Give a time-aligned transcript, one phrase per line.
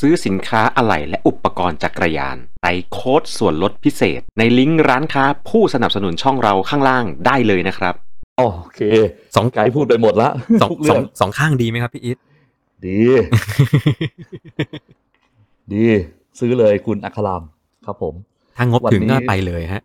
[0.00, 7.94] ซื้อสินค้าอะไหล่และอุปกรณ์จักรยานใส่โค้ดส่วนลดพิเศษ ในลิงก์ร้านค้าผู้สนับสนุนช่องเราข้างล่างได้เลยนะครับ
[8.38, 8.42] โอ
[8.74, 8.80] เค
[9.36, 10.28] สองไกด์พูดไปหมดละ
[10.62, 12.18] สองทุกสเรื่อองงสองข้างดีไหมครับพี่อีท
[12.86, 12.98] ดี
[15.72, 15.84] ดี
[16.38, 17.42] ซื้อเลยคุณอัคราม
[17.86, 18.14] ครับผม
[18.56, 19.82] ถ้างบวันถึงนี้ก็ไปเลยฮะ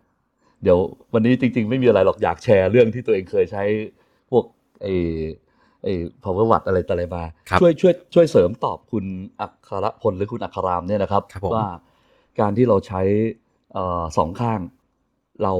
[0.62, 0.78] เดี๋ยว
[1.12, 3.62] วันนี้จริง ๆ ไม่มีอะไรหรอกอยากแชร์เรื่องที่ตัวเองเคยใช้
[4.30, 4.44] พวก
[4.82, 4.94] ไอ้
[5.84, 9.04] ไอ้ power watt อะไรต่ออะไรมาครับช่วยช่วยช่วยเสริมตอบคุณ
[9.40, 11.66] อัครพลหรือคุณอัครามเนี่ยนะครับ ครับผม ว่า
[12.40, 13.02] การที่เราใช้
[13.74, 14.60] เอ่อสองข้าง
[15.42, 15.52] เรา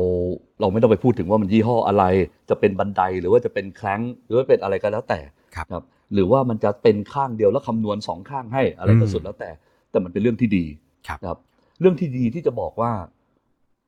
[0.61, 2.05] เราไม่ต้องไปพูดถึงว่ามันยี่ห้ออะไร
[2.51, 5.21] จะเป็นบันไดหรือว่าจะเป็นแคล้งหรือว่าเป็นอะไรก็แล้วแต่
[5.57, 9.51] ครับ ครับหรือว่ามันจะเป็นข้างเดียวแล้วคำนวณสองข้างให้อะไรก็อืมสุดแล้วแต่
[9.91, 10.65] แต่มันเป็นเรื่องที่ดี
[11.09, 11.39] ครับ นะครับ
[11.81, 12.93] เรื่องที่ดีที่จะบอกว่า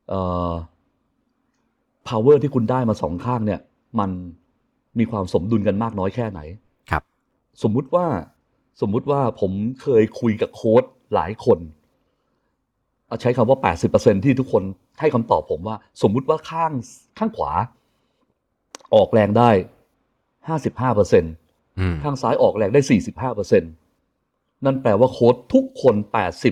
[0.09, 0.53] เอ่อ
[2.09, 3.61] power ที่คุณได้มาสองข้างเนี่ย
[3.99, 4.11] มัน
[4.99, 6.41] มีความสมดุลกันมากน้อยแค่ไหน
[6.91, 7.03] ครับ
[7.63, 8.07] สมมุติว่า
[8.81, 9.53] สมมุติว่าผม
[9.83, 10.83] เคยคุยกับโค้ด
[11.15, 11.59] หลายคน
[13.07, 13.59] เอาใช้คำว่า
[13.93, 14.63] 80%ที่ทุกคน
[15.01, 16.73] ให้คำตอบผมว่า สมมุติว่าข้าง
[17.19, 17.53] ข้างขวา
[18.95, 19.51] ออกแรงได้
[20.65, 22.81] 55%อืมข้างซ้ายออกแรงได้
[23.33, 25.95] 45%นั่นแปลว่าโค้ดทุกคน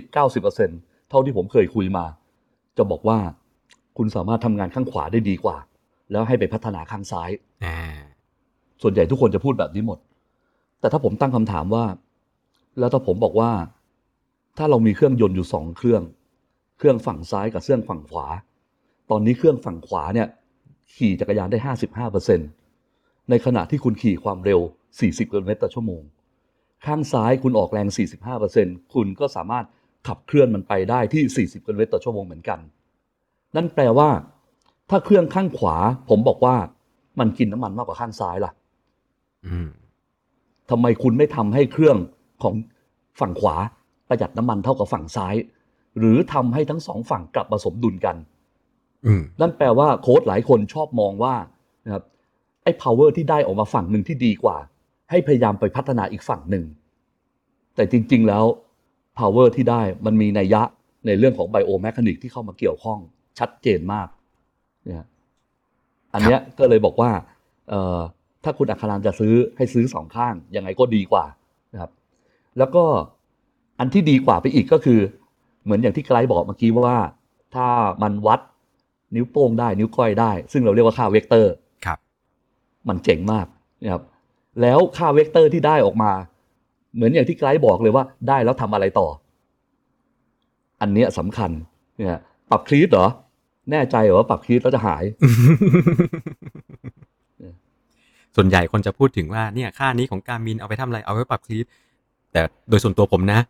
[0.02, 2.04] 80-90%เท่าที่ผมเคยคุยมา
[2.76, 3.18] จะบอกว่า
[3.96, 5.56] คุณสามารถทำงานข้างขวาได้ดีกว่า
[6.10, 7.30] แล้วให้ไปพัฒนาข้างซ้าย
[7.64, 7.78] อ่า
[8.84, 9.98] ส่วนใหญ่ทุกคนจะพูดแบบนี้หมด
[10.80, 11.84] แต่ถ้าผมตั้งคำถามว่า
[12.78, 13.50] แล้วถ้าผมบอกว่า
[14.58, 16.02] ถ้าเรามีเครื่องยนต์อยู่สองเครื่อง
[16.78, 18.26] เครื่องฝั่งซ้ายกับเครื่องฝั่งขวา
[19.10, 20.28] ตอนนี้เครื่องฝั่งขวาเนี่ย
[20.94, 22.44] ขี่จักรยานได้ห้าสิบห้าเปอร์เซ็นต
[23.30, 24.60] ในขณะที่คุณขี่ความเร็ว
[25.00, 26.02] สี่สิบกิโลเมตรต่อชั่วโมง
[26.86, 29.64] ข้างซ้ายคุณออกแรง 45เปอร์เซ็นคุณก็สามารถ
[30.08, 32.58] ขับเคลื่อนมันไปได้ที่ 40กิโลเมตรต่อชั่วโมงเหมือนกัน
[33.56, 34.08] นั่นแปลว่า
[34.90, 35.76] ถ้าเครื่องข้างขวา
[36.08, 36.56] ผมบอกว่า
[37.20, 38.52] มันกินน้ำมันมากกว่าข้างซ้ายล่ะ
[40.70, 41.96] ทำไมคุณไม่ทำให้เครื่อง
[42.42, 42.54] ของ
[43.20, 43.56] ฝั่งขวา
[44.08, 45.34] ประหยัดน้ำมันเท่ากับฝั่งซ้าย
[45.98, 48.16] หรือทำให้ทั้งสองฝั่งกลับมาสมดุลกัน
[49.06, 51.34] อืมนั่นแปลว่าโค้ดหลายคนชอบมองว่า
[51.84, 52.04] นะครับ
[52.62, 54.56] ไอ้ power ที่ได้ออกมาฝั่งหนึ่งที่ดีกว่า
[55.10, 56.64] ให้พยายามไปพัฒนาอีกฝั่งหนึ่ง
[57.74, 58.44] แต่จริง ๆ แล้ว
[59.18, 60.62] power ที่ได้มันมีนัยยะ
[61.06, 62.98] ในเรื่องของ biomechanics ที่เข้ามาเกี่ยวข้อง
[63.38, 64.08] ชัดเจนมาก
[64.84, 65.06] เนี่ย
[66.14, 67.10] อันเนี้ยก็เลยบอกว่า
[67.70, 68.00] เอ่อ
[68.44, 71.24] ถ้าคุณอัครามจะซื้อให้ซื้อสองข้างยังไงก็ดีกว่า
[71.72, 71.90] นะครับ
[72.58, 72.84] แล้วก็
[73.78, 75.00] อันที่ดีกว่าไปอีกก็คือ
[75.64, 76.98] เหมือนอย่างที่ไกด์บอกเมื่อกี้ว่า
[77.54, 77.66] ถ้า
[78.02, 78.40] มันวัด
[79.14, 81.52] นิ้วโป้งได้นิ้วก้อยได้ ซึ่งเราเรียกว่าค่าเวกเตอร์
[81.86, 81.98] ครับ
[82.88, 83.46] มันเจ๋งมาก
[83.82, 84.02] นะครับ
[84.60, 86.12] แล้วค่าเวกเตอร์ที่ได้ออกมา
[86.94, 89.08] เหมือนอย่างที่ไกด์บอกเลยว่าได้แล้วทำอะไรต่อ
[90.80, 91.50] อันเนี้ยสำคัญ
[91.96, 93.08] เนี่ยปรับคลีดเหรอ
[93.70, 95.04] แน่ใจเหรอว่าปรับคลีดแล้วจะหาย
[98.36, 101.64] ส่วนใหญ่คนจะพูดถึงว่าเนี่ยค่านี้ของการมินเอาไปทำอะไรเอาไว้ปรับคลีป
[102.32, 103.40] แต่โดยส่วนตัวผมนะ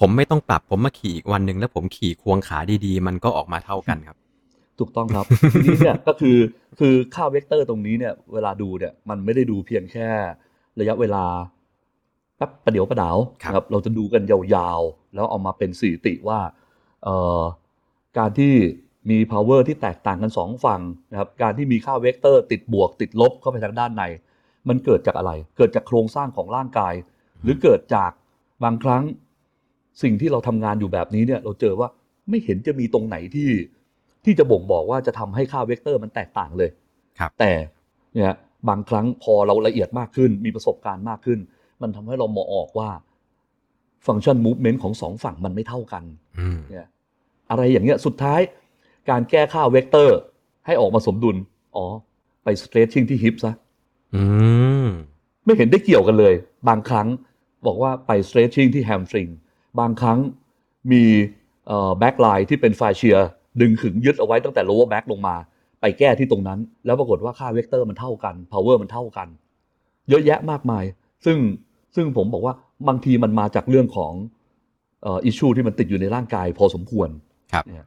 [0.00, 4.16] ผมไม่ต้องปรับผมมาขี่อีกวันหนึ่งแล้วผมขี่ควงขาดีๆ มันก็ออกมาเท่ากันครับ
[4.78, 6.38] ถูกต้องครับทีนี้เนี่ยก็คือ
[6.78, 10.08] คือค่าเวกเตอร์ตรงนี้เนี่ยเวลาดูเนี่ยมันไม่ได้ดูเพียงแค่
[10.80, 11.24] ระยะเวลา
[12.36, 16.40] แป๊บประเดี๋ยวประดาวครับนะครับเราจะดูกันยาวๆ แล้วเอามาเป็นสถิติว่า
[17.04, 17.40] เอ่อ
[18.18, 18.54] การที่
[19.10, 20.80] มี power ที่แตกต่างกันสองฝั่ง
[21.10, 24.04] นะครับการที่มีค่าเวกเตอร์ติดบวกติดลบเข้าไปทางด้านใน
[24.68, 26.94] มันเกิดจากอะไร เกิดจากโครงสร้างของร่างกาย
[27.42, 28.10] หรือเกิดจาก
[28.64, 29.02] บางครั้ง
[30.02, 31.88] สิ่งที่เราทำงานอยู่แบบนี้เนี่ยเราเจอว่า
[32.28, 33.50] ไม่เห็นจะมีตรงไหนที่
[34.24, 36.70] ที่จะบ่งบอกว่าจะทำให้ค่าเวกเตอร์มันแตกต่างเลย
[37.18, 37.52] ครับแต่
[38.14, 38.34] เนี่ย
[38.68, 41.38] บางครั้งพอเราละเอียดมากขึ้น มีประสบการณ์มากขึ้น
[41.82, 42.90] มันทำให้เรามองออกว่า
[44.06, 46.04] function movement ของสองฝั่งมันไม่เท่ากัน
[46.40, 46.86] อืมเนี่ย
[47.50, 48.40] อะไรอย่างเงี้ยสุดท้าย
[49.10, 50.18] การแก้ค่าเวกเตอร์
[50.66, 51.36] ให้ออกมาสมดุล
[51.76, 51.84] อ๋อ
[52.44, 53.52] ไปสเตร c ชิ่งที่ฮิปซะ
[54.14, 54.22] อื
[54.84, 54.86] ม
[55.44, 56.34] ไม่เห็นได้เกี่ยวกันเลย
[56.68, 57.08] บางครั้ง
[57.66, 59.30] บอกว่าไป stretching ที่ hamstring
[59.80, 60.18] บางครั้ง
[60.92, 61.04] มี
[61.66, 63.18] เอ่อ backline ที่เป็น fascia
[63.60, 65.36] ดึงขึงยึดเอาไว้ตั้งแต่ lower back ลงมา
[65.80, 69.28] ไปแก้ที่ตรงนั้น แล้วปรากฏว่าค่าเวกเตอร์มันเท่ากัน power มันเท่ากัน
[70.08, 70.84] เยอะแยะมากมาย
[71.24, 71.38] ซึ่ง
[71.94, 72.54] ซึ่งผมบอกว่า
[72.88, 74.12] บางทีมันมาจากเรื่องของ
[75.02, 77.08] เอ่อ issue ที่มันติดอยู่ในร่างกายพอสมควร
[77.52, 77.86] ครับเนี่ย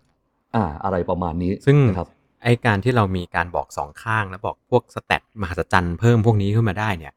[0.56, 2.10] อ่าอะไรประมาณนี้ซึ่งนะครับ
[2.44, 7.14] ไอการที่เรามีการบอกสองข้างแล้วบอกพวก stat มหัศจรรย์เพิ่มพวกนี้ขึ้นมาได้เนี่ย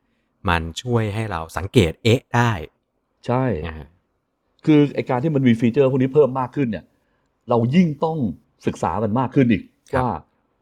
[0.48, 2.50] มันช่วยให้เราสังเกตเอ๊ะได้
[3.26, 3.76] ใช่อ่า
[4.66, 6.84] คือไอการที่มันมี feature พวกนี้เพิ่มมากขึ้นเนี่ย
[7.48, 8.18] เรายิ่งต้อง
[8.66, 9.62] ศึกษามันมากขึ้นอีก
[9.92, 10.10] ครับว่า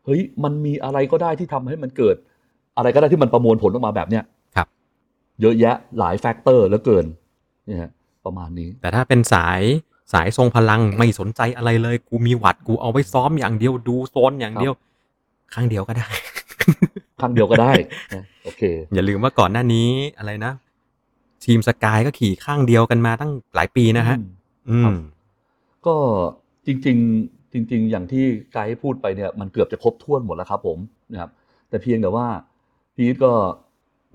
[0.05, 2.17] เฮ้ยมันมีอะไรก็ได้ที่ทำให้มันเกิด
[2.77, 4.25] อะไรก็ได้ที่มันประมวลผลออกมาแบบเนี้ย
[4.57, 4.69] ครับ
[5.41, 7.07] เยอะแยะหลาย factor เหลือเกิน
[7.67, 7.91] เนี่ยฮะ
[8.25, 9.61] ประมาณนี้ แต่ถ้าเป็นสาย
[10.13, 14.73] สายทรงพลังไม่สนใจอะไรเลย กูมีหวัดกูเอาไว้ซ้อมอย่างเดียวดูโซนอย่างเดียว
[15.55, 16.09] ข้างเดียวก็ได้
[17.21, 17.73] ครั้งเดียวก็ได้
[18.15, 18.63] นะโอเค
[18.95, 19.89] อย่าลืมว่าก่อนหน้านี้
[20.19, 20.53] อะไรนะ
[21.45, 24.17] ทีมสกายก็ขี่ข้างเดียวกันมาตั้งหลายปีนะฮะ
[24.71, 24.95] อืครัมบ
[25.87, 25.97] ก็
[26.67, 30.79] จริง ๆ จริง ๆ อย่างที่ไกด์พูดไปเนี่ย มันเกือบจะครบถ้วนหมดแล้วครับ ผม
[31.13, 31.31] นะครับ
[31.69, 32.27] แต่เพียงแต่ว่า
[32.95, 33.33] พีทก็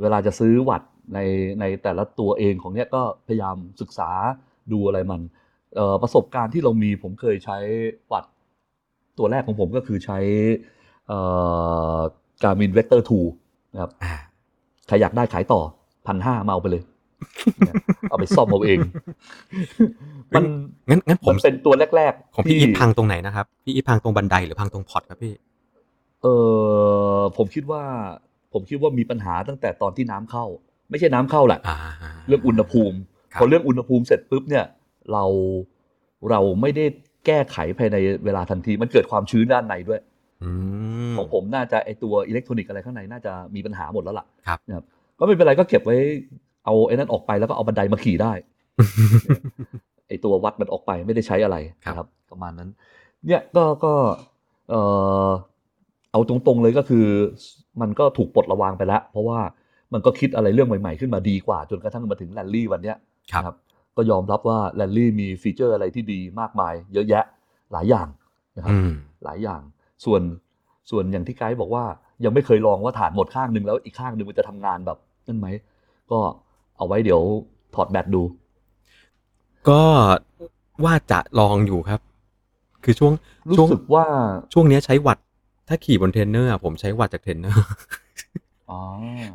[0.02, 1.20] เวลาจะซื้อวัตต์ใน
[1.60, 4.10] ในแต่ละตัวเองของเนี้ยก็พยายามศึกษา
[4.72, 5.41] ดูอะไรมันเอ่อ
[6.02, 7.58] ประสบการณ์ที่เรามีผมเคยใช้
[8.12, 8.32] วัตต์
[9.18, 10.20] ตัวแรกของผมก็คือใช้
[11.08, 11.20] เอ่
[11.96, 11.98] อ
[12.44, 13.02] Garmin Vector
[13.38, 14.14] 2นะครับอ่า
[14.88, 15.62] ใครอยากได้ขายต่อ
[16.08, 16.84] พันห้ามาเอาไปเลย
[17.60, 17.76] เนี่ย
[18.10, 18.80] เอาไปซ่อมเอาเอง
[20.36, 20.44] มัน
[20.90, 25.34] งั้นงั้นผมมันเป็นตัวแรก ๆ ของพี่ที่อีทพังตรงไหนนะครับ พี่อีทพังตรงบันไดหรือพังตรงพอร์ตครับพี่
[26.22, 26.28] เอ
[27.16, 27.84] อผมคิดว่า
[28.54, 30.46] ผมคิดว่ามีปัญหาตั้งแต่ตอนที่น้ำเข้า
[30.90, 31.78] ไม่ใช่น้ำเข้าแหละอ่า
[32.28, 32.98] เรื่องอุณหภูมิ
[33.34, 34.66] ครับพอเรื่องอุณหภูมิเสร็จปุ๊บเนี่ย
[35.14, 35.24] เรา
[36.30, 36.86] เราไม่ได้
[37.26, 40.02] แก้ไขภายในเวลาทันที มันเกิดความชื้นด้านในด้วย
[40.44, 40.50] อื
[41.12, 44.86] มของผมน่าจะไอตัวอิเล็กทรอนิกส์อะไรข้างในน่าจะมีปัญหาหมดแล้วล่ะครับนะครับ
[45.20, 45.98] ก็ไม่เป็นไรก็เก็บไว้
[46.66, 48.34] เอาไอ้นั้นออกไปแล้วก็เอาบันไดมาขี่ได้
[50.08, 52.70] ไอตัววัดมันออกไปไม่ได้ใช้อะไรครับนะครับ ประมาณนั้น
[53.26, 53.94] เนี่ยก็ก็
[54.70, 54.76] เอ
[55.28, 55.30] อ
[56.12, 57.06] เอาตรงๆเลยก็คือ
[57.82, 59.40] มันก็ถูกปลดระวางไปแล้ว เพราะว่า
[59.94, 62.98] มันก็คิดอะไรเรื่องใหม่ ๆ ขึ้นมาดีกว่า จนกระทั่งมาถึงแรลลี่วันเนี้ย
[63.32, 63.56] ครับนะ
[63.98, 67.24] ก็ยอมรับว่าแรลลี่มี feature อะไรที่ดีมากมาย เยอะแยะ
[67.72, 68.08] หลายอย่าง
[68.58, 68.92] นะครับอืม
[69.24, 69.62] หลายอย่าง
[70.06, 70.22] ส่วน
[70.90, 71.86] ส่วนอย่างที่ไกด์บอกว่า
[72.24, 74.98] ยังไม่เคยลองว่าถ่านหมดข้างหนึ่งแล้วอีกข้างหนึ่งมันจะทำงานแบบ
[75.28, 75.48] นั่นไหม
[76.12, 76.20] ก็
[76.78, 77.22] เอาไว้เดี๋ยว
[77.76, 78.24] ถอดแบตดู
[79.70, 79.82] ก็
[80.84, 82.00] ว่าจะลองอยู่ครับ
[82.84, 83.14] คือช่วง
[83.50, 84.06] รู้ช่วงสึกว่า
[84.54, 85.18] ช่วงเนี้ยใช้วัตต์
[85.68, 87.64] ถ้าขี่บนเทรนเนอร์อะผมใช้วัตต์จากเทรนเนอร์
[88.70, 88.80] อ๋อ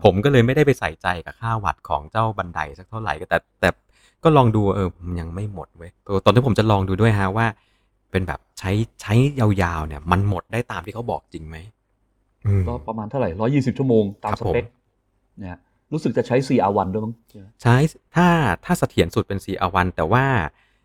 [0.04, 3.68] ผมก็เลยไม่ได้ไปใส่ใจกับค่าวัตต์ของเจ้าบันไดสักเท่าไหร่ก็แต่แต่
[4.24, 7.46] ก็ลองดูเออมันยังไม่หมดเว้ยตัวตอนที่ผมจะลองดูด้วยฮะว่า
[8.10, 8.70] เป็นแบบใช้
[9.00, 11.56] ใช้ยาวๆเนี่ย มันหมดได้ตามที่เขาบอกจริงไหม
[12.46, 14.68] อืมก็ประมาณเท่าไหร่ร้อยยี่สิบชั่วโมงตามครับสเปคผม
[15.38, 15.58] เนี่ย
[15.92, 17.14] รู้สึกจะใช้ CR1 ด้วยมั้ง
[17.62, 17.76] ใช้
[18.16, 18.28] ถ้า
[18.64, 20.24] ถ้าเสถียรสุดเป็น CR1 แต่ว่า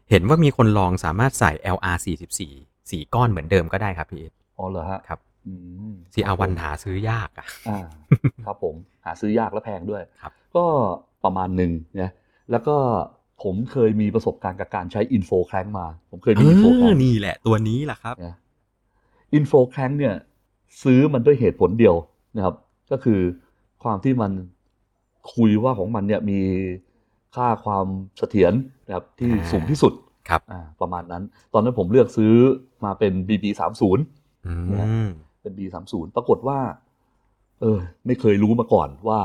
[0.09, 5.53] เห็นว่ามีคนลองสามารถใส่ LR 44สี่ก้อนเหมือนเดิมก็ได้ครับพี่เอสอ๋อเหรอฮะครับอื
[5.91, 7.79] ม CR1 หาซื้อยากอะอ่า
[8.45, 8.75] ครับผม
[9.05, 10.65] หาซื้อยากและแพงด้วยครับก็
[11.23, 12.11] ประมาณหนึ่งนะ
[12.51, 12.75] แล้วก็
[13.41, 18.35] ผมเคยมีประสบการณ์กับการใช้ InfoCrank มา ผมเคยเอมี InfoCrank นี่แหละ ตัวนี้แหละครับนะ
[19.35, 20.13] InfoCrank เนี่ย
[20.83, 21.95] ซื้อมันด้วยเหตุผลเดียว
[22.35, 22.55] นะครับ
[22.91, 23.19] ก็คือ
[23.83, 24.31] ความที่มัน
[25.35, 26.39] คุยว่าของมันเนี่ยมี
[27.35, 27.85] ค่าความ
[28.17, 28.53] เสถียร
[28.87, 29.93] นะครับที่อ่าสูงที่สุด
[30.29, 31.23] ครับอ่าประมาณนั้น
[31.53, 32.33] ตอนนั้นผมเลือกซื้อ
[32.85, 34.53] มาเป็น BB 3 0อื
[35.05, 35.07] ม
[35.41, 36.59] เป็น B 3 0ปรากฏว่า
[37.61, 39.19] เออ ไม่เคยรู้มาก่อนว่า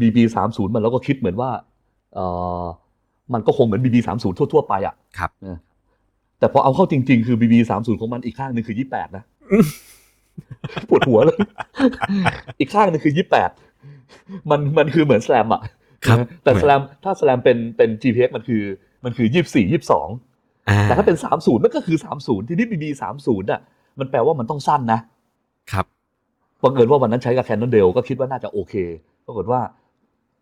[0.00, 1.50] BB 3 0มันแล้วก็คิดเหมือนว่า
[2.14, 2.20] เอ
[2.62, 2.64] อ
[3.34, 5.58] มันก็คงเหมือน BB 3 0ทั่ว ๆ ไปอะครับนะ
[6.38, 9.24] แต่พอเอาเข้าจริง ๆ คือ BB 3 0ของมันอีกข้างหนึ่งคือ 28 นะ
[10.88, 11.38] ปวดหัวเลย
[12.58, 13.50] อีกข้างหนึงคือยี่แปด
[14.50, 15.62] มันมันคือเหมือน SRAM อะ
[16.06, 18.62] ครับนะแต่เหมือน SRAM ถ้า SRAM เป็นเป็น GXP มันคือ
[19.04, 20.08] มันคือยี่สี่ยี่สอง
[20.68, 23.60] อ่าแต่ถ้าเป็นสามศูนย์มันก็คือสามศูนย์ทีนี้ BB สามศูนย์อะ
[23.98, 25.00] มันแปลว่ามันต้องสั้นนะ
[25.72, 25.86] ครับ
[26.62, 28.74] บังเอิญว่าวันนั้นใช้กับ Cannondale ก็คิดว่าน่าจะโอเค
[29.26, 29.60] ปรากฏว่า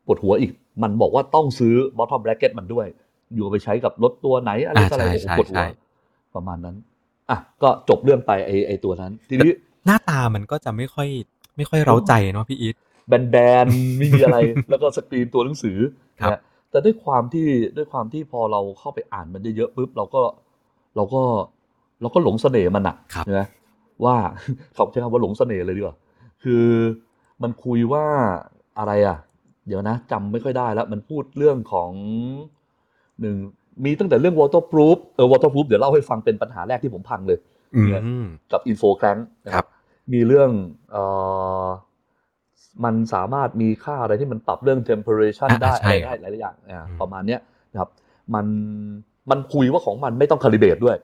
[0.09, 0.53] ปวดหัวอีก
[0.83, 2.87] มันบอกว่าต้องซื้อ bottom bracket มันด้วย
[3.35, 5.67] อยู่เอาไปใช้กับรถตัวไหนอะไรอ่าต่ออะไรใช่โอ้โหใช่ปวดหัวใช่
[6.35, 6.77] ประมาณนั้น
[7.31, 9.53] อะก็จบเรื่องไปไอไอตัวนั้น ทีนี้
[9.87, 11.09] หน้าตามันก็จะไม่ค่อย
[11.57, 12.77] ไม่ค่อยเร้าใจเนาะพี่อีท
[13.09, 14.39] แบนๆไม่มีอะไร
[14.71, 15.79] แล้วก็สกรีนตัวหนังสือ
[16.21, 17.47] ครับนะแต่ด้วยความที่
[17.77, 20.23] ด้วยความที่พอเราเข้าไปอ่านมันเยอะๆปุ๊บเราก็
[20.97, 21.23] เราก็
[22.01, 23.47] เราก็หลงเสน่ห์มันอะครับนะ
[24.05, 24.17] ว่า
[24.75, 25.97] เขาใช้คำว่าหลงเสน่ห์เลยดีกว่า
[26.43, 26.65] คือ
[27.43, 28.07] มันคุยว่า
[28.79, 29.19] อะไรอะ
[29.69, 31.91] เดี๋ยวนะจำไม่ค่อยได้แล้ว มันพูดเรื่องของ
[33.21, 33.37] หนึ่ง
[33.85, 37.39] มีตั้งแต่เรื่อง waterproof เออ waterproof เดี๋ยวเล่าให้ฟังเป็นปัญหาแรกที่ผมพังเลย
[37.77, 37.83] อื
[38.23, 39.67] มกับอินโฟแครั้งนะคครัรับบ
[40.13, 40.51] มีเรื่อง
[40.91, 41.03] เอ่
[41.65, 41.67] อ
[42.85, 47.41] มันสามารถมีค่าอะไรที่มันปรับเรื่อง temperature อ่าได้ใช่อะไรครัได้บหลายๆอย่างอ่าอืมประมาณเนี้ย
[47.73, 47.91] นะครับ
[48.35, 48.47] มัน
[49.31, 50.97] มันคุยว่าของมันไม่ต้องคาลิเบตด้วย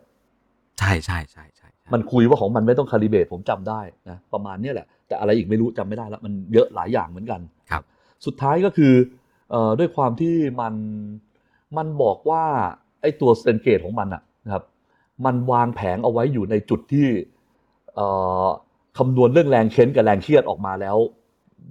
[0.80, 3.80] ใช่ใช่ใช่ใช่ใช่มันคุยว่าของมันไม่ต้องคาลิเบตผมจำได้
[4.11, 7.40] นะประมาณเนี้ยแหละ แต่อะไรอีกไม่รู้จำไม่ได้แล้วมันเยอะหลายอย่างเหมือนกัน
[7.71, 7.83] ครับ
[8.26, 8.93] สุดท้ายก็คือ
[9.50, 10.75] เอ่อด้วยความที่มัน
[11.76, 12.45] มันบอกว่า
[13.00, 14.64] ไอ้ตัวสเตนเกตของมันอะนะครับ
[15.25, 17.07] มันวางแผงเอาไว้อยู่ในจุดที่
[17.95, 18.07] เอ่
[18.45, 18.47] อ
[18.99, 20.97] คำนวณเรื่องแรงเค้นกับแรงเครียดออกมาแล้ว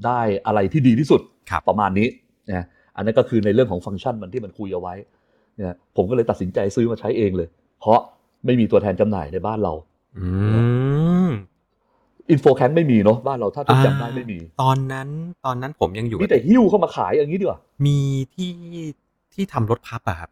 [0.06, 2.08] ได้อะไรที่ดีที่สุดครับประมาณนี้
[2.52, 4.94] นะอันนั้นก็คือในเรื่องของฟังก์ชันมันที่มันคุยเอาไว้
[5.56, 7.48] เนี่ยผมก็เลยตัดสินใจซื้อมาใช้เองเลย
[7.80, 8.00] เพราะ
[8.46, 9.74] ไม่มีตัวแทนจำหน่ายในบ้านเรา
[12.28, 15.10] อืมอินโฟแคนไม่มีเนาะบ้านเราถ้าทุกจำได้ไม่มี ตอนนั้น
[15.46, 17.98] ตอนนั้นผมยังอยู่มีแต่หิ้วเข้ามาขายอย่างนี้ดีกว่ามี
[18.36, 18.52] ที่
[19.34, 20.30] ที่ทำรถพับอะครับ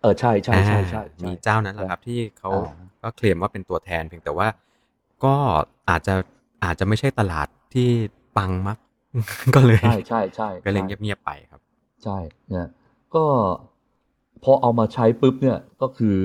[0.00, 2.72] เออใช่ใช่ใช่ใช่อ่าใช่มีเจ้านั้นแหละครับ ที่เขาอ่า
[3.02, 4.48] ก็เคลมว่าเป็นตัวแทนเพียงแต่ว่า
[5.24, 5.34] ก็
[5.90, 6.14] อาจจะ
[6.64, 7.88] อาจจะไม่ใช่ตลาดที่
[8.36, 8.78] ปังมัก
[9.54, 11.60] ก็เลยใช่ใช่ใช่ก็เลยใช่เงียบๆไปครับ
[12.04, 12.18] ใช่
[12.50, 12.68] เนี่ย
[13.14, 13.24] ก็
[14.42, 16.16] พอเอามาใช้ปุ๊บเนี่ยก็คือ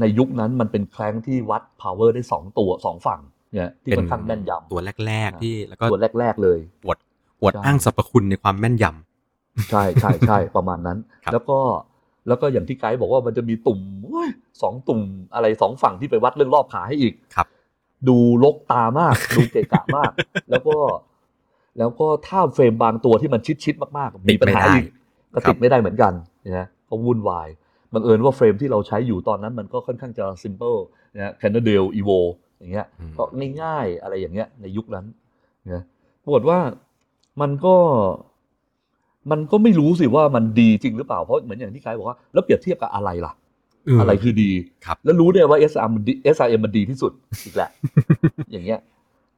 [0.00, 3.20] ในยุคนั้นมันเป็นแคลงที่วัด power ได้สองตัวสองฝั่ง
[3.52, 6.98] เนี่ยที่ค่อนข้างแม่นยำตัวแรก ๆ ที่แล้วก็ตัวแรก ๆ เลยอวด
[7.40, 11.58] อวดใช่อ้างสรรพคุณในความแม่นยำใช่ใช่ใช่ประมาณนั้นครับแล้วก็
[12.28, 14.30] แล้วก็อย่างที่ไกด์บอกว่ามันจะมีตุ่มโอ้ย
[14.62, 15.00] สองตุ่ม
[15.34, 17.46] อะไรสองฝั่งที่ไปวัดเรื่องรอบขาให้อีกครับ
[18.08, 20.12] ดูลกตามาก ดูเกะกะมาก
[20.50, 20.76] แล้วก็
[21.78, 24.86] แล้วก็ถ้าเฟรมบางตัวที่มันชิดๆมากๆ มีปัญหาอีก
[25.34, 26.12] ก็ติดไม่ได้เหมือนกัน
[26.58, 27.48] นะก็วุ่นวาย
[27.94, 30.78] บังเอิญว่าเฟรมที่เราใช้อยู่ตอนนั้นมันก็ค่อนข้างจะ simple
[31.14, 32.24] นะฮะ Canadale Evo อ
[32.62, 33.24] ย่างเงี้ยอืมก็
[33.62, 35.06] ง่ายๆอะไรอย่างเงี้ยในยุคนั้น
[35.72, 35.82] นะ
[36.22, 36.58] ปรากฏว่า
[37.40, 37.74] มันก็
[39.30, 43.32] มันก็ไม่รู้สิว่ามันดีจริงหรือเปล่าเพราะเหมือนอย่างที่ไกด์บอกว่าแล้วเปรียบเทียบกับอะไรล่ะ
[44.00, 44.50] อะไรคือดี
[44.84, 47.12] ครับแล้วรู้ได้ว่า SRM มันดี SRM มันดีที่สุด
[47.44, 47.70] อีกแหละ
[48.50, 48.80] อย่างเงี้ย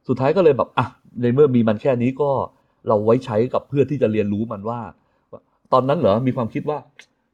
[0.07, 0.85] สุดท้ายก็เลยแบบอะ
[1.21, 2.29] ในเมื่อมีมันแค่นี้ก็
[2.87, 4.79] เราไว้ใช้กับเพื่อที่จะเรียนรู้มันว่า
[5.31, 5.41] ว่า
[5.73, 6.77] ตอนนั้นเหรอมีความคิดว่า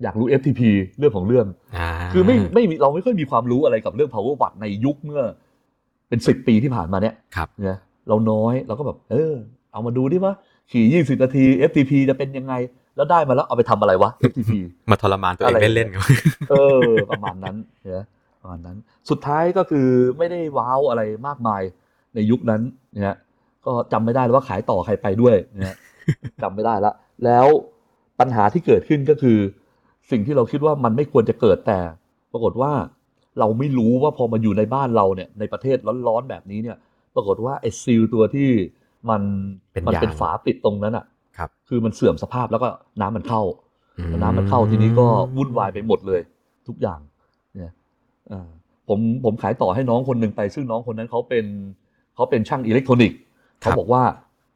[0.03, 0.61] อยากรู้ FTP
[0.99, 5.23] เรื่องของเรื่องาคือไม่ไม่มีเราไม่ค่อยมีความรู้อะไรกับเรื่อง power watt ในยุคเมื่อ
[6.09, 9.33] เป็นสิบปีที่ผ่านมาเนี้ยครับเนี่ยเราน้อยเราก็แบบ เออ
[9.73, 10.33] เอามาดูดิว่า
[10.71, 12.53] ขี่ยี่สิบนาที FTP จะเป็นยังไง
[12.95, 14.51] แล้วได้มาแล้วเอาไปทำอะไรวะ FTP
[14.91, 16.01] มาทรมานตัวเองอะไรเล่นๆกัน
[16.51, 18.05] เออ ประมาณนั้นเนี่ย
[18.41, 18.77] ประมาณนั้น
[19.09, 19.87] สุดท้ายก็คือ
[20.17, 21.61] ไม่ได้ว้าวอะไรมากมาย
[22.15, 22.61] ในยุคนั้น
[22.91, 23.17] เนี่ย
[23.65, 25.77] ก็จำไม่ได้แล้วว่าขายต่อใครไปด้วยเนี่ย
[26.43, 26.93] จำไม่ได้ละ
[27.25, 27.45] แล้ว
[28.19, 29.37] ปัญหาที่เกิดขึ้นก็คือ
[30.11, 31.79] สิ่งที่เราคิดว่ามันไม่ควรจะเกิดแต่
[32.31, 32.71] ปรากฏว่า
[33.39, 35.77] เราไม่รู้ว่าพอมาอยู่ในบ้านเราเนี่ยในประเทศ
[36.07, 36.77] ร้อนๆแบบนี้เนี่ย
[37.15, 38.49] ปรากฏว่าไอ้ซีลตัวที่
[39.09, 39.21] มัน
[39.71, 41.05] เป็นมันเป็นยางฝาปิดตรงนั้นอะ
[41.37, 42.67] ครับคือมันเสื่อมสภาพแล้วก็
[43.01, 43.41] น้ำมันเข้า
[43.97, 45.05] อืพอน้ำมันเข้าทีนี้ก็
[45.35, 46.21] วุ่นวายไปหมดเลย
[46.67, 46.99] ทุกอย่าง
[47.55, 47.73] เนี่ย
[48.31, 48.47] อ่า
[48.87, 51.45] ผมผมขายต่อให้น้องคนหนึ่งไป ซึ่งน้องคนนั้นเขาเป็น
[52.15, 53.19] เขาเป็นช่างอิเล็กทรอนิกส์
[53.61, 54.03] เขาบอกว่า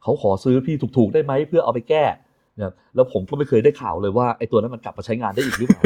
[0.03, 2.05] เขาขอซื้อพี่ถูกๆได้ไหมเพื่อเอาไปแก้
[2.57, 5.83] นะครับแล้วผมก็ไม่เคยได้ข่าวเลยว่าไอ้ตัวนั้นมันกลับมาใช้งานได้อีกหรือเปล่า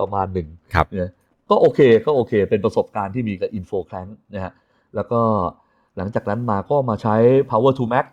[0.00, 1.10] ประมาณหนึ่งครับเนี่ย
[1.50, 4.52] ก็โอเคก็โอเค เป็นประสบการณ์ที่มีกับ Info c l a n นะฮะ
[4.94, 5.20] แล้วก็
[5.96, 7.16] หลังจากนั้นมาก็มาใช้
[7.50, 8.06] Power to Max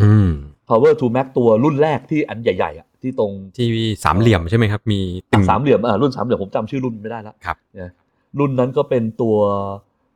[0.00, 0.28] อืม
[0.68, 3.68] Power to Max ตัวรุ่นแรกที่อันใหญ่ๆอะที่ตรงที่
[4.04, 7.90] สามเหลี่ยมใช่ไหมครับ มีติ่งสามเหลี่ยมอ่ารุ่นสามเหลี่ยมผมจำชื่อรุ่นไม่ได้แล้วครับเนี่ย
[8.38, 9.36] รุ่นนั้นก็เป็นตัว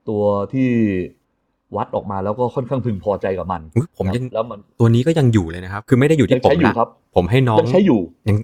[0.08, 0.22] ตัว
[0.52, 0.68] ที่
[1.76, 8.38] วัดออกมาแล้วก็ค่อนข้างพึงพอใจกับมันอุ๊ยผมยังแล้วมันตัวนี้ก็ยังอยู่เลยนะครับ คือไม่ได้อยู่ยัที่งผมใช้อยู่นะครับผมให้น้องยังใช้อยู่ยัง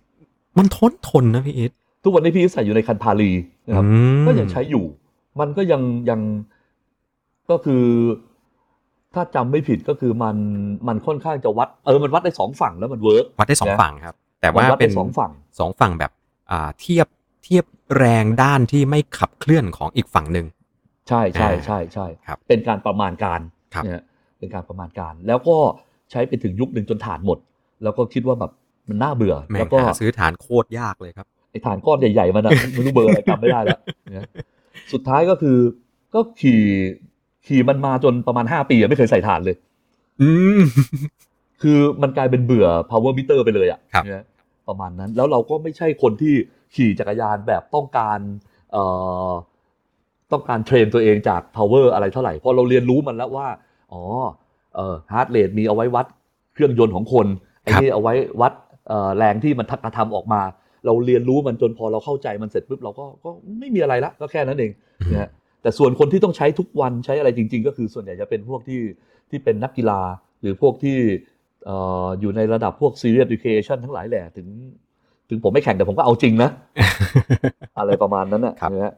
[0.58, 3.30] มันทนทนนะพี่เอส ทุกวันนี้พี่ใส่อยู่ในคันพาลี
[3.66, 4.84] นะครับอืมก็ยังใช้อยู่
[5.40, 6.20] มันก็ยังยัง
[7.50, 7.84] ก็คือ
[9.14, 10.36] ถ้าจำไม่ผิดก็คือมัน
[10.88, 16.12] มันค่อนข้างจะวัด เออมันวัดได้สองฝั่งแล้วมัน work วัดได้สองนะฝั่งครับ แต่ว่ามันวัดได้เป็นสองฝั่งสองฝั่งแบบ
[16.50, 17.06] อ่าเทียบ
[17.44, 17.64] เทียบ
[17.96, 20.46] แรงด้านที่ไม่ขับเคลื่อนของอีกฝั่งหนึ่ง
[21.08, 23.40] ใช่ใช่อ่าใช่ใช่ครับ เป็นการประมาณการ
[23.74, 24.02] ครับเนี่ย
[24.38, 25.56] เป็นการประมาณการ แล้วก็
[26.10, 27.38] ใช้ไปถึงยุคหนึ่งจนถ่านหมด
[27.82, 28.52] แล้วก็คิดว่าแบบ
[28.88, 33.80] มันน่าเบื่อแม่แล้วงก็หาซื้อฐานโคตรยากเลยครับ ไอ้ฐานก้อนใหญ่ๆมันอะไม่รู้เบอร์อะไรจำไม่ได้แล้ว
[34.12, 34.28] เนี่ย
[34.92, 35.58] สุดท้ายก็คือ
[36.14, 36.62] ก็ขี่
[37.46, 39.56] ขี่มันมาจนประมาณห้าปีอะไม่เคยใส่ฐานเลย
[40.22, 40.60] อืม
[41.62, 44.24] คือมันกลายเป็นเบื่อ power meter ไปเลยอะครับเนี่ย
[44.68, 46.34] ประมาณนั้น แล้วเราก็ไม่ใช่คนที่
[46.74, 48.18] ขี่จักรยานแบบต้องการ
[48.72, 48.84] เอ่
[49.28, 49.30] อ
[50.32, 53.48] ต้องการเทรนตัวเองจาก power อะไรเท่าไหร่พอเราเรียนรู้มันแล้วว่า
[53.92, 54.02] อ๋อ
[54.74, 56.06] เอ่อ heart rate มีเอาไว้วัด
[56.54, 57.26] เครื่องยนต์ของคน
[57.62, 58.52] ไอ้ครับนี่เอาไว้วัด
[58.88, 60.40] เอ่อแรงที่มันทักกระทำออกมา
[60.86, 64.72] เราเรียนรู้มันจนพอเราเข้าใจมันเสร็จปุ๊บเราก็ก็ไม่มีอะไรละก็แค่นั้นเอง
[65.12, 65.30] นะฮะ
[65.62, 68.80] แต่ส่วนคนที่ต้องใช้ทุกวันใช้อะไรจริง ๆ ก็คือส่วนใหญ่จะเป็นพวกที่
[69.30, 70.00] ที่เป็นนักกีฬา
[70.40, 70.98] หรือพวกที่
[71.66, 74.46] เอ่ออยู่ในระดับพวก serious education ทั้งหลายแหละถึง
[75.28, 76.50] ถึงผมไม่แข่งแต่ผมก็เอาจริงนะ
[77.78, 78.94] อะไรประมาณนั้นน่ะครับนะฮะ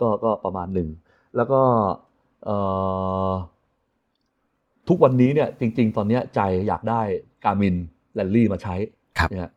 [0.00, 0.88] ก็ก็ประมาณหนึ่ง
[1.36, 1.60] แล้วก็
[2.44, 2.56] เอ่
[3.28, 3.32] อ
[4.88, 7.00] ทุกวันนี้เนี่ยจริง ๆ ตอนเนี้ยใจอยากได้
[7.44, 7.76] การมิน
[8.14, 8.74] แลนลี่มาใช้
[9.18, 9.50] ครับเนี่ย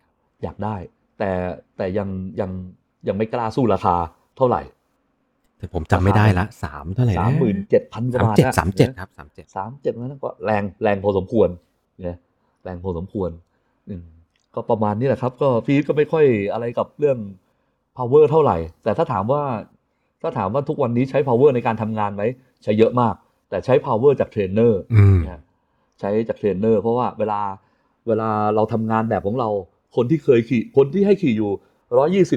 [0.44, 0.76] อยากได้
[1.20, 1.32] แต่
[1.78, 2.52] แต่ยังยัง
[3.08, 3.96] ยังไม่กล้าสู้ราคา
[4.38, 4.62] เท่าไหร่
[5.58, 11.50] แต่ผมจำไม่ได้ละสามเท่าไหร่นะสามหมื่นเจ็ดพันกว่าสามบาทเจ็ดนะสามเจ็ดครับสามเจ็ดสามเจ็ดนั้นก็แรงแรงพอสมควร
[12.04, 12.18] เนี่ย
[12.64, 13.30] แรงพอสมควร
[13.90, 14.06] อืม
[14.56, 17.18] ก็ประมาณนี้แหละครับ ก็ฟีดก็ไม่ค่อยอะไรกับเรื่อง
[17.98, 19.44] power เท่าไหร่ แต่ถ้าถามว่า
[20.22, 22.24] ถ้าถามว่าทุกวันนี้ใช้ power ในการทำงานไหม
[22.64, 23.16] ใช้เยอะมาก
[23.50, 25.42] แต่ใช้ power จากเทรนเนอร์อืมนะ
[26.00, 27.40] ใช้จากเทรนเนอร์เพราะว่าเวลา
[28.08, 29.50] เวลาเราทำงานแบบของเรา
[29.96, 31.52] คนที่เคยขี่คนที่ให้ขี่อยู่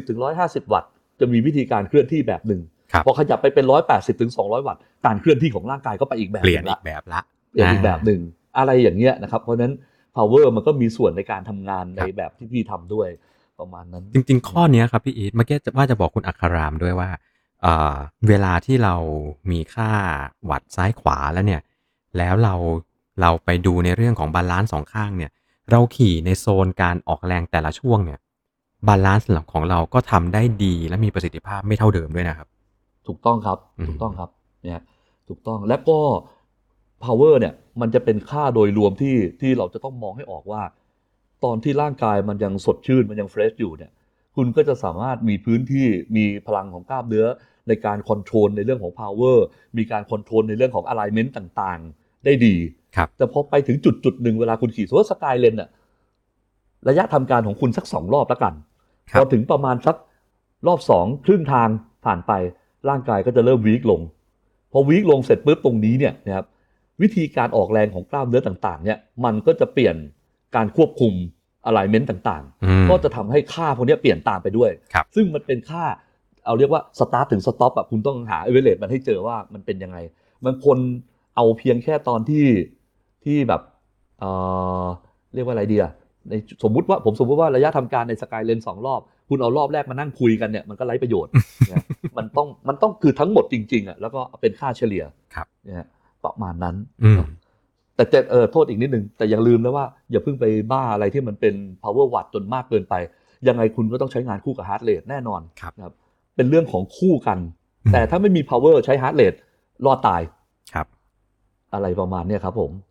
[0.02, 2.60] 120ถึง150 วัตต์ จะมีวิธีการเคลื่อนที่แบบหนึ่ง
[2.92, 8.20] ครับพอขยับไปเป็น 180ถึง200 วัตต์การเคลื่อนที่ของร่างกายก็ไปอีกแบบเปลี่ยนหงอีละกแบบละเปลี่ยนอีกแบบหนึ่ง
[8.58, 9.72] อะไรอย่างเงี้ยนะครับเพราะฉะนั้น
[10.16, 13.08] power มันก็มีส่วนในการทำงานในแบบที่พี่ทำด้วย
[13.60, 17.10] ประมาณนั้น จริง ๆ ข้อเนี้ยครับพี่อีทเมื่อกี้จะว่าจะบอกคุณอัคารามด้วยว่า
[17.62, 17.94] เอ่อ
[18.28, 18.94] เวลาที่เรา
[19.50, 19.90] มีค่า
[20.50, 21.62] วัตต์ซ้ายขวาแล้วเนี่ย
[22.18, 22.54] แล้วเรา
[23.20, 25.30] เราไปดูในเรื่องของ balance สองข้างเนี่ย
[25.70, 28.18] เราขี่ในโซนการออกแรงแต่ละช่วงเนี่ย
[28.86, 32.48] balance ของเราก็ทำได้ดีและมีประสิทธิภาพไม่เท่าเดิมด้วยนะครับ
[33.06, 34.30] ถูกต้องครับอืมถูกต้องครับ
[34.62, 34.82] เนี่ย
[35.28, 35.98] ถูกต้องแล้วก็
[37.04, 40.62] power เนี่ยมันจะเป็นค่าโดยรวมที่ที่เราจะต้องมองให้ออกว่า
[41.44, 43.90] ตอนที่ร่างกายมันยังสดชื่นมันยัง fresh อยู่เนี่ย
[44.36, 47.26] คุณก็จะสามารถมีพื้นที่มีพลังของกล้ามเนื้อ
[47.68, 49.38] ในการ control ในเรื่องของ power
[49.78, 52.56] มีการ control ในเรื่องของ alignment ต่างๆ ได้ดี
[52.96, 55.68] ครับแต่พอไปถึงจุดจุดหนึ่งเวลาคุณขี่สมมติว่า Sky Lane อะ
[56.88, 58.54] ระยะทำการของคุณสักสองรอบแล้วกัน
[59.10, 59.96] ครับพอถึงประมาณสัก
[60.66, 61.68] รอบสองครึ่งทาง
[62.04, 62.32] ผ่านไป
[62.88, 64.00] ร่างกายก็จะเริ่มวีคลง
[64.72, 66.46] พอวีคลงเสร็จปุ๊บตรงนี้เนี่ยนะครับ
[67.02, 69.96] วิธีการออกแรงของกล้ามเนื้อต่างๆ เนี่ยมันก็จะเปลี่ยน
[70.56, 71.12] การควบคุม
[71.68, 75.84] alignment ต่างอืมๆก็จะทำให้ค่าพวกเนี้ยเปลี่ยนตามไปด้วยครับซึ่งมันเป็นค่า
[76.44, 79.98] เอาเรียกว่า start ถึง stop อะคุณต้องหา average มันให้เจอว่ามันเป็นยังไง
[80.44, 80.78] บางคน
[81.36, 82.44] เอาเพียงแค่ตอนที่
[83.24, 83.60] ที่แบบ
[84.20, 84.30] เอ่
[84.82, 84.84] อ
[85.34, 85.92] เรียกว่าอะไรดีอะ
[86.28, 91.32] ในสมมุติว่าผมสมมุติว่าระยะทำการในสกายเลนสองรอบ คุณเอารอบแรกมานั่งคุยกันเนี่ยมันก็ไร้ประโยชน์
[91.72, 91.84] นะ
[92.18, 95.86] มันต้องมันต้องคือทั้งหมดจริงๆอะแล้วก็เป็นค่าเฉลี่ยครับนะฮะ
[96.24, 97.22] ประมาณนั้นอืม
[97.94, 102.94] แต่แต่เออโทษอีกนิดนึง แต่อย่าลืมนะว่าอย่าเพิ่งไปบ้าอะไรที่มันเป็น power watt จนมากเกินไป
[103.48, 105.94] ยังไงคุณก็ต้องใช้งานคู่กับ heart rate แน่นอนครับนะครับ
[106.36, 107.38] เป็นเรื่องของคู่กัน
[107.84, 109.38] อืมแต่ถ้าไม่มี power ใช้ heart rate
[109.86, 110.22] รอดตาย
[110.74, 110.86] ครับ
[111.74, 112.86] อะไรประมาณเนี้ยครับผมเนี่ยอ่า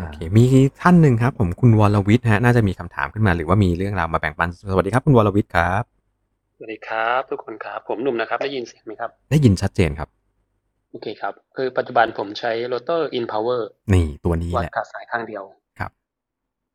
[0.00, 0.44] โอเคมี
[0.82, 5.82] ท่านหนึ่งครับ ผมคุณวรวิทย์ฮะน่าจะมีคำถามขึ้นมา หรือว่ามีเรื่องราวมาแบ่งปันสวัสดีครับ คุณวรวิทย์ครับ
[6.56, 10.08] สวัสดีครับ ทุกคนครับผมหนุ่มนะครับ ได้ยินเสียงไหมครับ ได้ยินชัดเจนครับ
[10.90, 13.60] โอเคครับ คือปัจจุบันผมใช้โรเตอร์ in power
[13.92, 15.42] นี่ตัวนี้วัดแหละขาดสายข้างเดียว
[15.78, 15.90] ครับ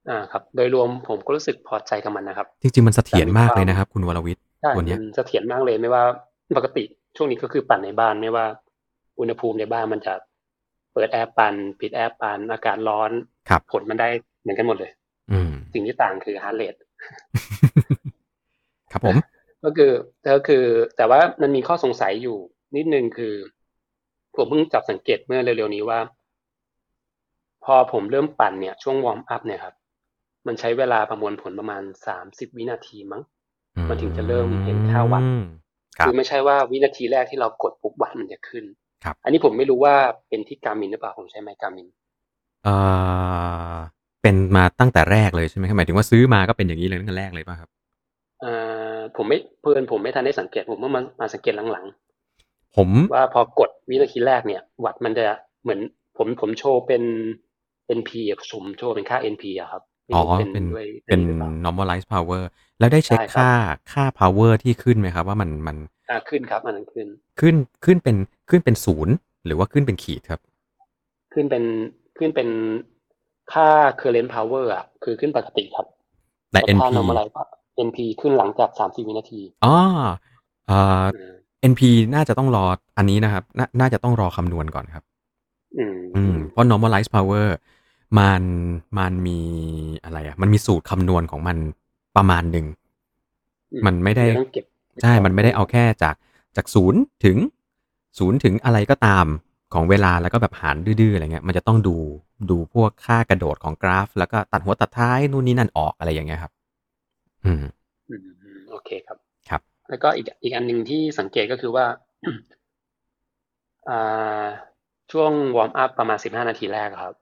[0.09, 6.03] อ่าครับ โดยรวมผมก็รู้สึกพอใจกับมันนะครับ จริงๆมันเสถียรมากเลยนะครับ คุณวรวิทย์ใช่ตัวเนี้ยมันเสถียรมากเลยไม่ว่า
[6.57, 6.83] ปกติ
[7.17, 8.45] ช่วงนี้ก็คือปั่นในบ้านไม่ว่า
[9.19, 10.13] อุณหภูมิในบ้านมันจะ
[10.93, 13.11] เปิดแอร์ปั่นปิดแอร์ปั่นอากาศร้อน
[13.49, 14.09] ครับผลมันได้
[14.41, 14.91] เหมือนกันหมดเลย
[15.31, 16.79] อืมสิ่งที่ต่างคือ heart rate
[18.91, 19.15] ครับผม
[19.63, 19.91] ก็คือ
[20.35, 20.63] ก็คือ
[20.97, 22.37] แต่ว่ามันมีข้อสงสัยอยู่
[22.75, 23.33] นิดนึงคือ
[24.35, 25.99] ผมเพิ่งจับสังเกตเมื่อเร็วๆนี้ว่า
[27.65, 29.75] พอผมเริ่มปั่นเนี่ยช่วง warm up เนี่ยครับ
[30.47, 33.21] มันใช้เวลาประมวลผลประมาณสามสิบวินาทีมั้ง
[33.89, 35.43] มันถึงจะเริ่มเห็นค่าวัดอืม
[35.97, 38.65] ครับคือไม่ใช่ว่าวินาทีแรกที่เรากดปุ๊บวัดมันจะขึ้น
[39.03, 39.95] ครับ อันนี้ผมไม่รู้ว่า
[40.29, 41.87] เป็นที่การมินหรือเปล่าผมใช้ไมค์การมิน
[42.63, 42.75] เอ่
[43.73, 43.75] อ
[44.21, 47.69] เป็นมาตั้งแต่แรกเลยใช่ไหมครับหมายถึงว่าซื้อมาก็เป็นอย่างนี้เลยตั้งแต่แรกเลยป่ะครับ
[48.41, 48.51] เอ่
[48.95, 51.85] อผมไม่เพื่อนผมไม่ทันได้สังเกตผมเมื่อมามาสังเกตหลัง
[52.75, 55.25] ผมๆว่าพอกดวินาทีแรกเนี่ย วัดมันจะ
[55.63, 55.79] เหมือน
[56.17, 57.03] ผมผมโชว์เป็น
[57.99, 62.43] NP อะผมโชว์เป็นค่า NP อะครับไม่ อ๋อรู้เป็นด้วยเป็นหรือเปล่า normalize power
[62.79, 63.51] แล้วได้เช็คใช่ครับค่า
[63.93, 65.77] ค่า power ที่ขึ้นไหมครับ ว่ามันมัน
[66.09, 67.07] อ่า ขึ้นครับ อันนั้นขึ้น
[67.39, 68.15] ขึ้นขึ้นเป็น
[68.49, 69.13] ขึ้นเป็นศูนย์
[69.45, 70.39] หรือว่าขึ้นเป็นขีดครับ
[71.33, 71.63] ขึ้นเป็น
[72.17, 72.49] ขึ้นเป็น
[73.53, 73.67] ค่า
[74.01, 75.85] current power อะ คือขึ้นปกติครับ
[76.51, 77.17] แต่ค่า NP normal
[77.87, 79.75] NP ขึ้นหลังจากสามสิบวินาทีอ๋อ
[80.67, 81.31] เอ่อ อืม
[81.71, 81.81] NP
[82.15, 82.65] น่าจะต้องรอ
[82.97, 85.03] อันนี้นะครับนาน่าจะต้องรอคำนวณก่อนครับ
[85.77, 87.47] อืมอืมเพราะ normalize power
[88.19, 88.43] มัน
[88.99, 89.39] มันมี
[90.03, 91.57] อะไรอะมันมีสูตรคำนวณของมัน
[92.15, 92.65] ประมาณหนึ่ง
[93.73, 94.65] อืมันไม่ได้เยวต้องเก็บ
[95.01, 96.15] ใช่ มันไม่ได้เอาแค่จาก
[96.55, 97.37] จากศูนย์ถึง
[98.19, 99.25] ศูนย์ถึงอะไรก็ตาม
[99.73, 101.95] ของเวลาแล้วก็แบบหารดื้อๆอะไรเงี้ย มันจะต้องดู
[102.49, 106.51] ดูพวกค่ากระโดดของกราฟ แล้วก็ตัดหัวตัดท้ายนู่นนี่นั่นออกอะไรอย่างเงี้ยครับ
[107.45, 107.63] อืม
[108.09, 108.15] อื
[108.57, 109.17] มโอเคครับ
[109.49, 111.85] ครับ แล้วก็อีกอีกอันหนึ่งที่สังเกตก็คือว่า
[113.89, 114.45] อ่า
[115.11, 117.13] ช่วง warm up ประมาณสิบห้านาทีแรกอะครับ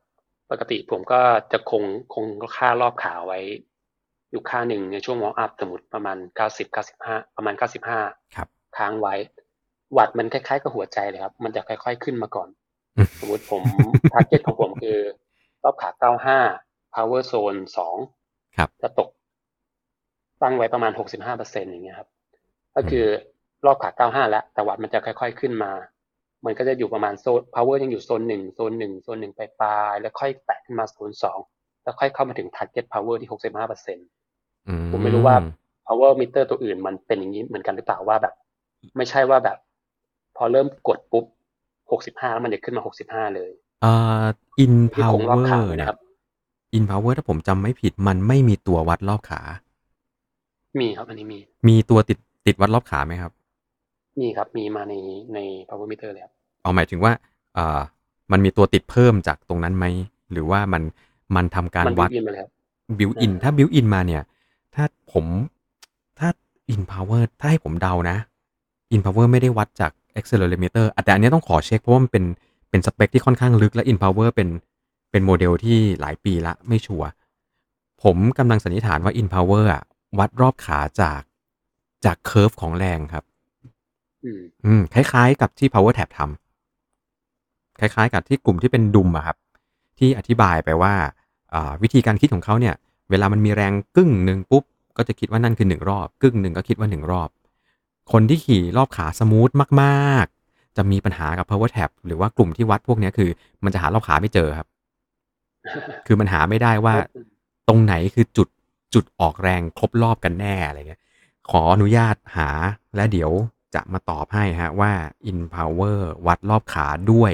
[0.52, 1.84] ปกติผมก็จะคง
[2.14, 2.26] คง
[2.58, 3.40] ค่ารอบขาไว้
[4.32, 8.00] อยู่ค่าหนึ่งในช่วง warm up สมมติประมาณเก้าสิบเก้าสิบห้าประมาณเก้าสิบห้า
[8.36, 9.16] ครับค้างไว้
[9.98, 12.50] วัตต์มันคล้ายๆกับหัวใจเลยครับ มันจะค่อยๆขึ้นมาก่อน
[12.98, 13.64] อืมสมมติผม
[14.12, 15.00] target ของผมคือ
[15.64, 16.38] รอบขาเก้าห้า
[16.94, 17.96] power zone สอง
[18.58, 19.10] ครับจะตก
[20.42, 22.10] ตั้งไว้ประมาณหกสิบห้าเปอร์เซ็นต์อย่างเงี้ยครับ
[22.76, 23.06] ก็คือ
[23.66, 25.72] รอบขาเก้าห้าแล้ว แต่วัดมันจะค่อยๆขึ้นมา
[26.46, 31.40] มันก็จะอยู่ประมาณโซน power ยังอยู่โซนหนึ่งโซนหนึ่งโซนหนึ่งปลายๆแล้วค่อยแตะขึ้นมาโซนสอง
[31.84, 33.98] แล้วค่อยเข้ามาถึง target power ที่หกสิบห้าเปอร์เซ็น
[34.68, 35.36] อืผมไม่รู้ว่า
[35.88, 38.34] power meter ตัวอื่นมันเป็นอย่างนี้เหมือนกันหรือเปล่าว่าแบบ
[38.98, 39.58] ไม่ใช่ว่าแบบ
[40.38, 41.26] พอเริ่มกดปุ๊บ
[41.92, 43.52] หกสิบห้าแล้วมันจะขึ้นมาหกสิบห้าเลย
[43.82, 43.92] เอ่
[44.24, 44.26] อ
[44.64, 46.00] in ที่คงรอบ power ขาเนี่ยนะครับ
[46.78, 49.42] in power ถ้าผมจำไม่ผิดมันไม่มีตัววัดรอบขา
[50.80, 53.32] มีครับอันนี้มี มีตัวติดติดวัดรอบขาไหมครับ
[54.20, 54.94] มีครับมีมาใน
[55.34, 57.14] ใน power meter เลยครับเอาหมายถึงว่า
[57.56, 57.80] เอ่อ
[58.32, 59.86] มันมีตัวติดเพิ่มจากตรงนั้นไหม
[60.32, 60.84] หรือว่ามัน
[61.36, 62.50] มันทำการมันวัด built-in มาเลยครับ
[63.00, 64.24] built-in อ่าถ้า built-in มาเนี่ย
[64.76, 65.26] ถ้าผม
[66.20, 66.30] ถ้า
[66.74, 68.18] in power ถ้าให้ผมเดานะ
[68.96, 72.26] in power ไม่ได้วัดจาก accelerometer อะแต่อันเนี้ยต้องขอเช็คเพราะว่ามันเป็น
[72.70, 74.50] เป็นสเปคที่ค่อนข้างลึกและ in power เป็น
[75.12, 77.08] เป็นโมเดลที่หลายปีละไม่ sure
[78.04, 79.84] ผมกำลังสันนิษฐานว่า in power อะ
[80.20, 81.22] วัดรอบขาจาก
[82.06, 83.24] จาก curve ของแรงครับ
[84.24, 89.38] อืมอืมคล้ายๆ กับที่ power tab ทำคล้ายๆ กับที่กลุ่มที่เป็นดุมอะครับ
[90.00, 90.94] ที่อธิบายไปว่า
[91.54, 92.76] อ่าวิธีการคิดของเขาเนี่ย
[93.10, 94.64] เวลามันมีแรงกึ่งหนึ่งปุ๊บ
[94.98, 97.30] ก็จะคิดว่านั่นคือหนึ่งรอบ กึ่งหนึ่งก็คิดว่าหนึ่งรอบ
[98.12, 99.50] คนที่ขี่รอบขา smooth
[99.82, 103.30] มากๆ จะมีปัญหากับ power tab หรือว่ากลุ่มที่วัดพวกเนี้ยคือ
[103.64, 104.68] มันจะหารอบขาไม่เจอครับ
[106.06, 106.96] คือมันหาไม่ได้ว่า
[107.68, 108.48] ตรงไหนคือจุด
[108.94, 111.02] จุดออกแรงครบรอบกันแน่อะไรเงี้ย
[111.50, 112.50] ขออนุญาตหา
[112.96, 113.32] และเดี๋ยว
[113.76, 114.92] จะมาตอบให้ฮะว่า
[115.30, 117.34] in power วัดรอบขาด้วย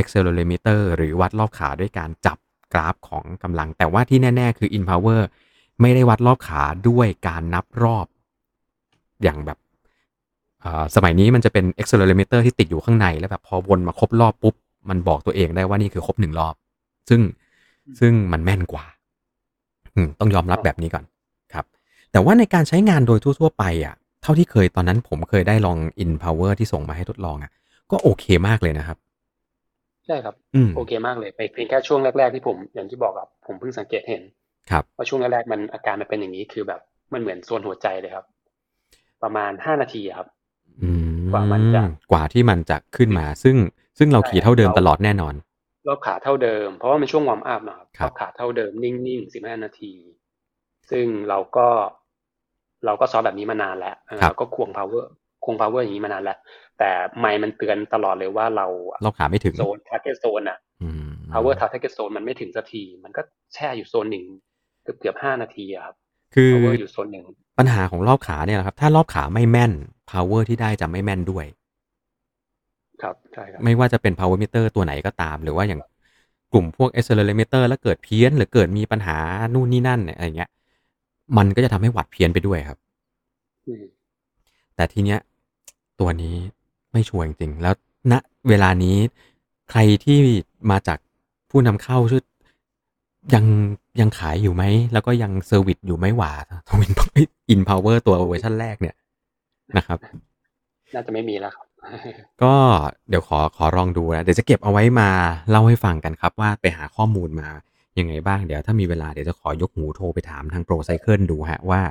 [0.00, 2.38] accelerometer หรือวัดรอบขาด้วยการจับ
[2.72, 5.20] กราฟของกำลัง แต่ว่าที่แน่ ๆ คือ in power
[5.80, 8.06] ไม่ได้วัดรอบขาด้วยการนับรอบ
[9.22, 9.58] อย่างแบบ
[10.64, 14.54] อ่าสมัยนี้มันจะเป็น accelerometer ที่ติดอยู่ข้างใน แล้วแบบพอวนมาครบรอบปุ๊บ
[14.88, 16.54] มันบอกตัวเองได้ว่านี่คือครบหนึ่งรอบ
[17.08, 17.20] ซึ่ง
[18.00, 18.84] ซึ่งมันแม่นกว่า
[19.94, 21.04] อืมต้องยอมรับแบบนี้ก่อน
[21.52, 21.64] ครับ
[22.12, 27.50] แต่ว่าในการใช้งานโดยทั่ว ๆ ไปอะ เท่าที่เคยตอนนั้นผมเคยได้ลอง in power ที่ส่งมาให้ทดลองอะ
[27.90, 28.98] ก็โอเคมากเลยนะครับ
[30.06, 34.22] ใช่ครับอืมโอเคมากเลยไปเพียงแค่ช่วงแรก ๆ ที่ผมอย่างที่บอกครับผมเพิ่งสังเกตเห็น
[34.70, 36.80] ครับว่าช่วงแรกๆมันอาการมันเป็นอย่างนี้คือแบบ
[37.12, 38.24] มันเหมือนโซนหัวใจเลยครับ
[39.22, 40.28] ประมาณห้านาทีอะครับ
[40.82, 43.56] อืมกว่ามันจะกว่าที่มันจะขึ้นมา ซึ่ง
[43.98, 45.34] ซึ่งเราขี่เท่าเดิมตลอดแน่นอน
[45.88, 49.92] รอบขาเท่าเดิม เพราะว่ามันช่วง warm up นะครับครับรอบขาเท่าเดิมนิ่งๆสิบห้านาที
[50.90, 51.68] ซึ่งเราก็
[52.86, 55.04] เราก็ซ้อมแบบนี้มานานแล้วเออเราก็ควง power
[55.44, 56.38] ควง power อย่างนี้มานานแล้ว
[56.78, 63.22] แต่ไมล์มันเตือนตลอดเลยว่าเราอะรอบขาไม่ถึงโซน target zone อะอืม power target zone มันไม่ถึงสักที มันก็
[63.54, 64.24] แช่อยู่โซนหนึ่ง
[64.82, 65.94] เกือบเกือบห้านาทีอะครับ
[66.34, 67.24] คือ power อยู่โซนหนึ่ง
[67.58, 69.72] ปัญหาของรอบขาเนี่ยนะครับ ถ้ารอบขาไม่แม่น
[70.10, 71.46] power ที่ได้จะไม่แม่นด้วย
[73.02, 75.80] ครับใช่ครับไม่ว่าจะเป็น power meter ตัวไหนก็ตาม หรือว่าอย่าง
[76.52, 79.16] กลุ่มพวก accelerometer แล้วเกิดเพี้ยน หรือเกิดมีปัญหา
[79.54, 80.50] นู่นนี่นั่นเนี่ยอะไรเงี้ย
[81.36, 82.78] มันก็จะทำให้วัดเพี้ยนไปด้วยครับ
[83.66, 83.84] อืม
[84.76, 85.18] แต่ทีเนี้ย
[86.00, 86.34] ตัวนี้
[86.92, 87.74] ไม่ชัวร์จริงๆ แล้ว
[88.12, 88.14] ณ
[88.48, 88.96] เวลานี้
[89.70, 90.18] ใครที่
[90.70, 90.98] มาจาก
[91.50, 92.22] ผู้นำเข้าชุด
[93.34, 93.44] ยัง
[94.00, 94.62] ยังขายอยู่ไหม
[94.92, 96.32] แล้วก็ยัง service อยู่ไหมหว่า
[96.68, 96.92] twin
[97.50, 98.96] INpower ตัวเวอร์ชันแรกเนี่ย
[99.76, 99.98] นะครับ
[100.94, 101.66] น่าจะไม่มีแล้วครับ
[102.42, 102.54] ก็
[103.08, 105.10] เดี๋ยวขอขอลองดูนะ เดี๋ยวจะเก็บเอาไว้มา
[105.50, 107.48] เล่าให้ฟังกันครับว่าไปหาข้อมูลมา
[108.00, 111.82] ยังไงบ้างเดี๋ยวถ้ามีเวลาเดี๋ยวจะขอยกหูโทรไปถามทางโปรไซเคิลดูฮะว่า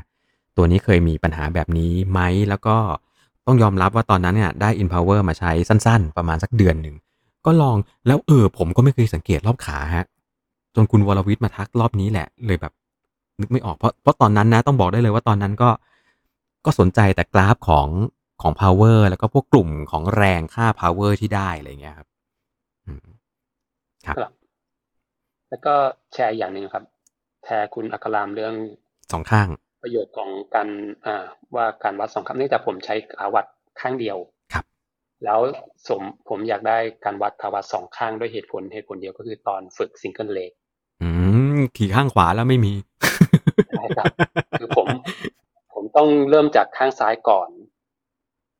[0.58, 2.20] ตัวนี้เคยมีปัญหาแบบนี้ไหม
[2.50, 2.78] แล้วก็
[3.46, 6.96] ต้องยอมรับว่าตอนนั้นเนี่ยได้ INpower มาใช้สั้นๆ ประมาณสักเดือนหนึ่ง
[7.46, 10.06] ก็ลองแล้วเออผมก็ไม่เคยสังเกตรอบขาฮะ
[10.76, 12.74] จนคุณวรวิทย์มาทักรอบนี้แหละ เลยแบบ
[13.40, 15.70] นึกไม่ออกเพราะเพราะตอนนั้นนะต้องบอกได้เลยว่าตอนนั้นก็
[16.66, 17.88] ก็สนใจแต่กราฟของ
[18.42, 22.08] ของ power แล้วก็พวกกลุ่มของแรงค่า power ที่ได้อะไรเงี้ยครับ
[22.86, 23.06] อืม
[24.06, 24.32] ครับครับ
[25.50, 25.74] แล้วก็
[26.14, 26.84] แชร์อย่างหนึ่งครับ
[27.46, 28.54] แชร์คุณอัครามเรื่อง
[29.14, 29.48] สองข้าง
[29.84, 30.70] ประโยชน์ของการ
[31.06, 33.46] อ่าว่าการวัดสองครั้งเนื่องจากผมใช้ขาวัด
[33.82, 34.18] ข้างเดียว
[34.54, 34.66] ครับ
[35.26, 35.40] แล้ว
[35.88, 40.52] สมผมอยากได้การวัดขาวัดสองข้างด้วยเหตุผลเหตุผลเดียวก็คือตอนฝึกซิงเกิลเลก
[41.02, 41.10] อื
[41.56, 42.74] มขี่ข้างขวาแล้วไม่มี
[43.70, 44.14] ใช่ครับ
[44.60, 44.88] คือผม
[45.74, 47.50] ผมต้องเริ่มจากข้างซ้ายก่อน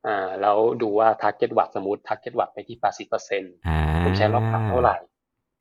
[0.06, 4.96] อ่าแล้วดูว่า target วัดสมมติ target วัดไปที่ 80เปอร์เซ็นต์อ่าผมใช้รอบขาเท่าไหร่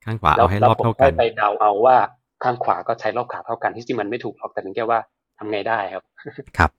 [0.06, 1.98] ข้างขวาแล้วเอาให้แล้รวอบผมเท่าค่กัอยนไปเดาเอาว่า
[2.44, 5.00] ข้างขวาก็ใช้รอบขาเท่ากันที่จริงมันไม่ถูกหรอกแต่ถึงแค่ว่า
[5.38, 6.04] ทำไงได้ครับ
[6.58, 6.72] ครับ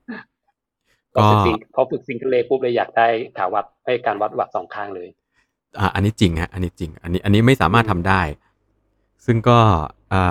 [1.14, 3.06] พอก็ฝึก sing พอฝึก single leg ปุ๊บเลยอยากได้
[3.36, 5.08] ขาวัตต์ให้การวัดวัดสองข้างเลย
[5.78, 8.20] อ่า อันนี้จริงฮะอันนี้จริง อันนี้อันนี้ไม่สามารถทำได้
[9.26, 9.58] ซึ่งก็
[10.12, 10.22] อ่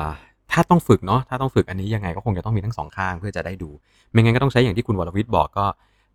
[0.00, 0.04] า
[0.52, 3.70] ถ้าต้องฝึกเนาะถ้าต้องฝึกอันนี้ยังไงก็คงจะต้องมีทั้งสองข้างเพื่อจะได้ดู
[4.10, 5.66] ไม่งั้นก็ต้องใช้อย่างที่คุณวรวิทย์บอกก็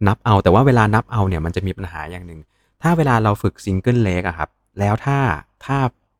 [0.07, 2.39] นับเอา แต่ว่าเวลานับเอาเนี่ยมันจะมีปัญหาอย่างหนึ่ง
[2.81, 5.17] ถ้าเวลาเราฝึก single leg อะครับ แล้วถ้า
[5.65, 5.77] ถ้า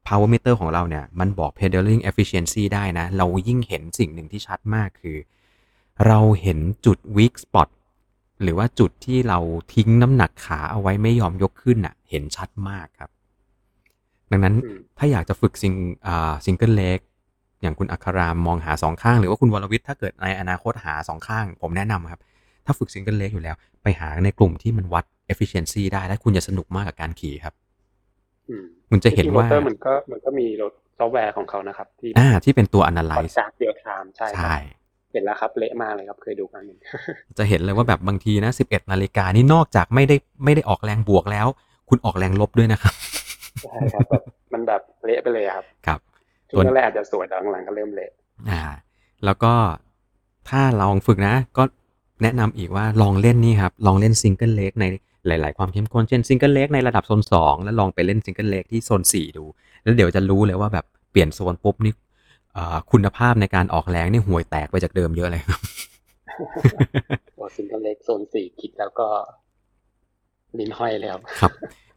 [0.07, 5.17] power meter ของเราเนี่ยมันบอก pedaling efficiency ได้นะ เรายิ่งเห็นสิ่งหนึ่งที่ชัดมากคือ
[6.07, 7.69] เราเห็นจุด weak spot
[8.43, 9.39] หรือว่าจุดที่เรา
[9.73, 13.09] ทิ้งน้ำหนักขาเอาไว้ไม่ยอมยกขึ้นน่ะ เห็นชัดมากครับ
[14.31, 15.73] ดังนั้นอืมถ้าอยากจะฝึก sing
[16.07, 16.99] อ่า single leg
[17.61, 22.21] อย่างคุณอัครามมองหาสองข้าง หรือว่าคุณวรวิทย์ถ้าเกิดในอนาคตหาสองข้าง ผมแนะนำครับ
[22.65, 27.62] ถ้าฝึก single leg อยู่แล้ว ไปหาในกลุ่มที่มันวัด efficiency ได้และคุณจะสนุกมากกับการขี่ครับอืม
[28.89, 34.55] คุณจะเห็นว่าจริงๆ Rotor มันก็มันก็มีรถซอฟต์แวร์ของเขานะครับ ที่อ่าที่เป็นตัววัด analyze จาก real time ใช่ครับใช่
[35.13, 36.77] เห็นแล้วครับเละมากเลยครับเคยดูครั้งหนึ่ง
[37.37, 41.47] จะเห็นเลยว่าแบบบางทีนะ11นาฬิกานี่นอกจากไม่ได้ไม่ได้ออกแรงบวกแล้ว
[41.89, 42.93] คุณออกแรงลบด้วยนะครับ
[43.63, 45.99] ใช่ครับแบบมันแบบเละไปเลยครับ ครับ
[46.49, 48.11] ช่วงแรกๆอาจจะสวยแต่หลังๆก็เริ่มเละ
[48.49, 48.61] อ่า
[49.25, 49.53] แล้วก็
[50.49, 51.63] ถ้าลองฝึกนะ ก็
[52.21, 54.85] แนะนำอีกว่าลองเล่นนี่ครับ ลองเล่น single leg ใน
[55.27, 59.43] หลาย ๆ ความเข้มข้นเช่น single leg ในระดับโซน 2 แล้วลองไปเล่น single leg ที่โซน 4 ดู
[59.83, 61.93] แล้วเดี๋ยวจะรู้เลยว่าแบบเปลี่ยนโซนปุ๊บนี่
[62.53, 65.61] เอ่อคุณภาพในการออกแรงนี่ห่วยแตกไปจากเดิมเยอะเลยครับ
[67.35, 69.07] ตัว single leg โซนสี่คิดแล้วก็
[70.59, 71.51] ลิ้นห้อยเลยครับครับ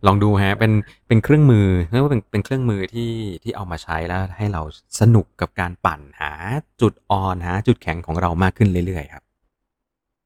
[0.07, 0.73] ลองดูฮะ เป็น
[1.09, 3.13] เป็นเครื่องมือเรียกว่าเป็นเป็นเครื่องมือที่
[3.43, 4.63] ที่เอามาใช้แล้วให้เรา
[5.01, 6.33] สนุกกับการปั่นหา
[6.81, 9.25] จุดอ่อนหาจุดแข็งของเรามากขึ้นเรื่อยๆครับ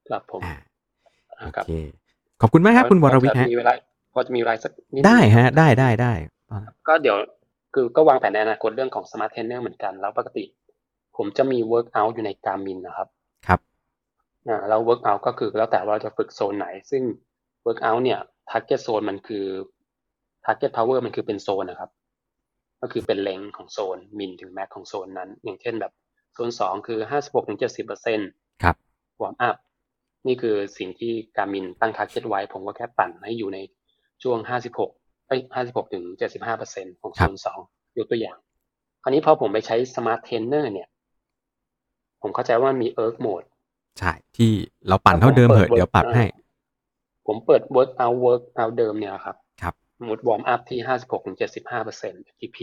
[0.09, 0.53] ครับผมอ่า
[1.39, 1.67] อ่าโอครับเค
[2.41, 3.73] ขอบคุณมากครับคุณวรวิทย์พอฮะจะมีเวลา
[4.13, 6.13] พอจะมีเวลาสักนิดได้ฮะ ได้ได้ได้
[6.89, 7.17] ก็เดี๋ยว
[7.75, 10.45] คือก็วางแผนในอนาคตเรื่องของ smart trainer เหมือนกัน แล้วปกติ
[11.17, 13.09] ผมจะมี workout อยู่ใน Garmin นะครับ
[13.47, 13.61] ครับ
[14.49, 17.03] อ่าแล้ว workout ก็คือแล้วแต่ว่าเราจะฝึกโซนไหน ซึ่ง
[17.63, 18.19] workout เนี่ย
[18.51, 19.45] target zone มันคือ
[20.45, 21.91] target power มันคือเป็นโซนนะครับ
[22.81, 25.93] ก็คือเป็น range ของโซน min ถึง max ของโซนนั้น อย่างเช่นแบบ
[26.35, 28.29] โซนสองคือห้าสิบหกถึงเจ็ดสิบเปอร์เซ็นต์
[28.63, 28.77] ครับ
[29.21, 29.57] warm up
[30.27, 33.59] นี่คือสิ่งที่ Garmin ตั้ง target ไว้ ผมก็แค่ปั่นให้อยู่ใน
[34.23, 34.91] ช่วงห้าสิบหก
[35.29, 37.59] เอ้ยห้าสิบหกถึงเจ็ดสิบห้าเปอร์เซ็นของโซนสอง
[37.99, 38.39] ยกตัวอย่าง
[39.03, 40.89] คราวนี้พอผมไปใช้ smart trainer เนี่ย
[42.23, 43.43] ผมเข้าใจว่ามี ERG mode
[43.99, 44.53] ใช่ ที่
[44.89, 46.25] เราปั่นเท่าเดิมเหอะเดี๋ยวปรับให้
[47.27, 52.59] ผมเปิด workout workout เดิมเนี่ยครับ ครับสมมติ warm up ที่ห้าสิบหกถึงเจ็ดสิบห้าเปอร์เซ็นต์ FTP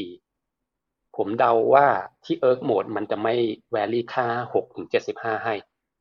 [1.17, 1.87] ผมเดาว่า
[2.25, 3.35] ที่ ERG mode มันจะไม่
[3.75, 5.53] vary ค่าหกถึงเจ็ดสิบห้าให้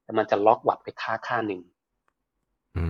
[0.07, 1.61] แต่มันจะล็อกวัตต์ไปค่าค่าหนึ่ง
[2.77, 2.85] อื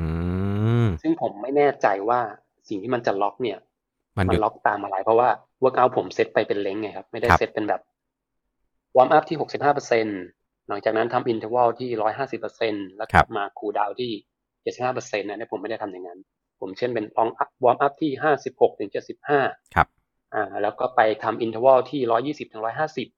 [0.84, 2.20] มซึ่งผมไม่แน่ใจว่า
[2.68, 3.58] สิ่งที่มันจะล็อกเนี่ย
[4.16, 5.28] มันมัอนยู่ล็อกตามอะไร เพราะว่า
[5.62, 7.80] workout ผมเซตไปเป็น range ไงครับ ไม่ได้ครับเซตเป็นแบบ
[8.96, 10.06] warm up ที่หกสิบห้าเปอร์เซ็น
[10.68, 14.10] หลังจากนั้นทำ interval ที่ร้อยห้าสิบเปอร์เซ็นแล้วกลับมา cool down ที่
[14.62, 16.18] เจ็ดสิบห้าเปอร์เซ็นต์นะเนี่ยผมไม่ได้ทำอย่างนั้น
[16.60, 17.28] ผมเช่นเป็นลอง
[17.64, 19.40] warm up ที่ห้าสิบหกถึงเจ็ดสิบห้า
[19.74, 19.88] ครับ
[20.34, 23.08] อ่า แล้วก็ไปทำ interval ที่ร้อยี่สิบถึงร้อยห้าสิบ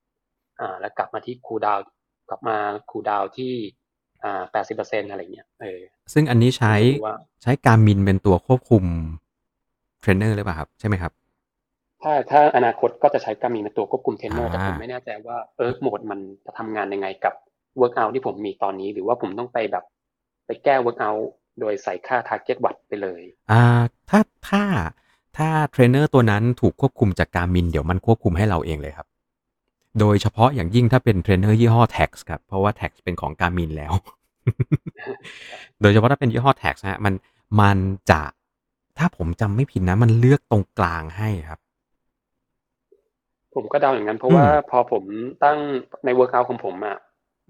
[0.61, 1.79] อ่า แล้วกลับมาที่ cool down
[2.29, 2.57] กลับมา
[2.91, 3.55] cool down ที่
[4.25, 5.81] อ่าแปดสิบเปอร์เซ็นอะไรเงี้ยเออ
[6.13, 8.85] ซึ่งอันนี้ใช้ไม่รู้ว่าใช้ Garmin เป็นตัวควบคุม
[10.01, 11.13] เทรนเนอร์หรือเปล่าครับ ใช่ไหมครับ
[12.03, 17.35] ถ้าถ้าอนาคตก็จะใช้ Garmin เป็นตัวควบคุมเทรนเนอร์อ่าแต่ผมไม่แน่ใจว่า ERG mode มันจะทำงานยังไงกับ
[17.79, 19.85] workout ที่ผมมีตอนนี้ หรือว่าผมต้องไปแบบ
[20.47, 21.11] ไปแก้ workout
[21.61, 23.63] โดยใส่ค่า target วัตไปเลย อ่า
[24.11, 24.63] ถ้า ถ้า
[25.37, 29.08] ถ้าเทรนเนอร์ตัวนั้นถูกควบคุมจาก Garmin เดี๋ยวมันควบคุมให้เราเองเลยครับ
[30.01, 33.93] โดยเฉพาะอย่างยิ่งถ้าเป็นเทรนเนอร์ยี่ห้อ Tacx ครับ เพราะว่า Tax เป็นของการมินแล้ว
[35.81, 37.15] โดยเฉพาะถ้าเป็นยี่ห้อ Tax ฮะมัน
[37.61, 37.79] มัน
[38.11, 38.23] จะ
[38.99, 41.59] ถ้าผมจำไม่ผิดนะ มันเลือกตรงกลางให้ครับ
[43.55, 45.05] ผมก็เดาอย่างนั้น เพราะว่าอืมพอผม
[45.45, 45.59] ตั้ง
[46.05, 46.97] ใน workout ของผมอะ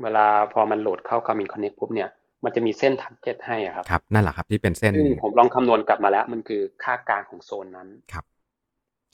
[0.02, 2.08] เวลาพอมันโหลดเข้า Garmin Connect ปุ๊บเนี่ย
[2.44, 7.88] มันจะมีเส้น target ให้อะครับครับ นั่นแหละครับที่เป็นเส้นซึ่งผมลองคำนวณกลับมาแล้ว มันคือค่ากลางของโซนนั้น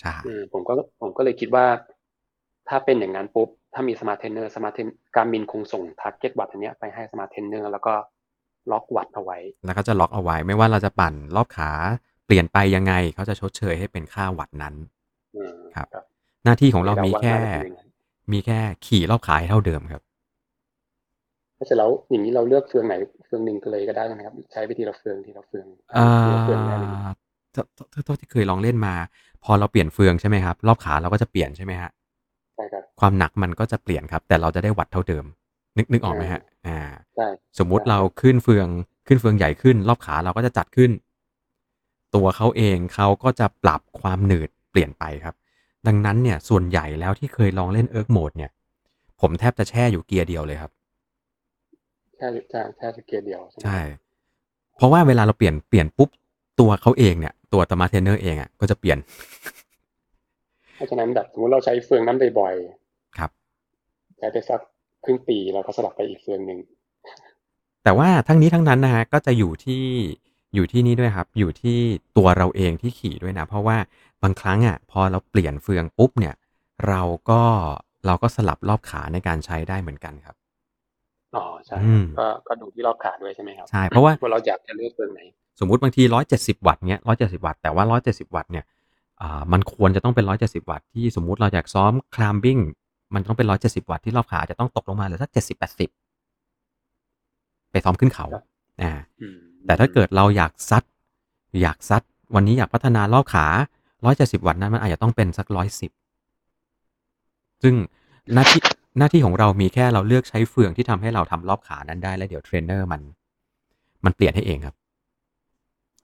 [0.01, 1.65] ใช่อืมผมก็ผมก็เลยคิดว่า
[2.69, 7.95] ถ้าเป็นอย่างนั้นปุ๊บ ถ้ามี smart trainer smart train Garmin คงส่ง target วัตต์อันเนี้ยไปให้ smart trainer แล้วก็
[8.71, 11.71] ล็อกวัตต์เอาไว้ แล้วก็จะล็อกเอาไว้ ไม่ว่าเราจะปั่นรอบขา
[12.27, 14.75] เปลี่ยนไปยังไงเขาจะชดเชยให้เป็นค่าวัตต์นั้น
[15.37, 15.87] อืมครับ
[16.45, 17.89] หน้าที่ของเรามีแค่เดาว่าน่าจะเป็นอย่างนั้น
[18.33, 20.03] มีแค่ขี่รอบขาให้เท่าเดิมครับ
[21.59, 22.95] ถ้าเสร็จแล้วอย่างนี้เราเลือกเฟืองไหน
[23.27, 26.89] เฟืองหนึ่งก็เลยก็ได้นะครับ ใช้ไปทีละเฟืองทีละเฟืองอ่าทีละเฟืองได้เลย
[27.53, 28.95] เท่าเท่าเท่าที่เคยลองเล่นมา
[29.45, 32.04] พอเราเปลี่ยนเฟืองใช่ไหมครับ รอบขาเราก็จะเปลี่ยนใช่ไหมฮะใช่
[32.73, 35.25] ครับความหนักมันก็จะเปลี่ยนครับ แต่เราจะได้วัดเท่าเดิม
[35.79, 36.79] นึกนึกออกไหมฮะ อ่า
[37.17, 38.67] ใช่สมมุติเราขึ้นเฟือง
[39.07, 40.91] ขึ้นเฟืองใหญ่ขึ้น รอบขาเราก็จะจัดขึ้น
[42.15, 45.35] ตัวเขาเองเขาก็จะปรับความหนืดเปลี่ยนไปครับ
[45.87, 48.51] ดังนั้นเนี่ยส่วนใหญ่แล้วที่เคยลองเล่น ERG mode เนี่ย
[49.21, 50.71] ผมแทบจะแช่อยู่เกียร์เดียวเลยครับ
[52.17, 53.81] แค่แค่แค่เกียร์เดียวใช่ไหมใช่
[54.77, 56.11] เพราะว่าเวลาเราเปลี่ยนเปลี่ยนปุ๊บ
[56.61, 58.99] ตัวเขาเองเนี่ย ตัว smart trainer เองอะก็จะเปลี่ยน
[60.75, 62.55] เพราะฉะนั้นแบบสมมติเราใช้เฟืองนั้นบ่อย
[63.19, 64.61] ครับๆใช้ไปสัก
[65.05, 66.59] ครึ่งปีเราก็สลับไปอีกเฟืองหนึ่ง
[67.85, 69.85] แต่ว่าทั้งนี้ทั้งนั้นนะฮะก็จะอยู่ที่
[70.55, 71.79] อยู่ที่นี่ด้วยครับ อยู่ที่
[72.17, 73.77] ตัวเราเองที่ขี่ด้วยนะ เพราะว่า
[74.23, 76.35] บางครั้งอะพอเราเปลี่ยนเฟืองปุ๊บเนี่ย
[76.89, 77.43] เราก็
[78.07, 80.37] เราก็สลับรอบขาในการใช้ได้เหมือนกันครับ
[81.37, 85.21] อ๋อใช่อืมก็ก็ดูที่รอบขาด้วยใช่ไหมครับใช่เพราะว่าว่าเราอยากจะเลือกเฟืองไหน
[85.61, 88.74] สมมุติบางทีร้อยเจ็ดสิบวัตต์เนี้ยร้อยเจ็ดสิบวัตต์แต่ว่าร้อยเจ็ดสิบวัตต์เนี่ยอ่า
[89.53, 92.59] มันควรจะต้องเป็นร้อยเจ็ดสิบวัตต์ที่สมมุติเราอยากซ้อมคลามบิ้ง
[93.15, 95.91] มันต้องเป็นร้อยเจ็ดสิบวัตต์ที่รอบขาอาจจะต้องตกลงมาเหลือสักเจ็ดสิบแปดสิบ
[97.71, 98.43] ไปซ้อมขึ้นเขาครับ
[98.83, 100.83] อ่าอืมแต่ถ้าเกิดเราอยากซัด
[101.63, 102.03] อยากซัด
[102.35, 103.47] วันนี้อยากพัฒนารอบขา
[104.05, 105.91] ร้อยเจ็ดสิบวัตต์นั้นมันอาจจะต้องเป็นสักร้อยสิบ
[107.63, 107.75] ซึ่ง
[108.35, 108.61] หน้าที่
[108.99, 113.01] หน้าที่ของเรามีแค่เราเลือกใช้เฟืองที่ทำให้เราทำรอบขานั้นได้แล้วเดี๋ยวเทรนเนอร์มัน
[114.05, 114.75] มันเปลี่ยนให้เองครับ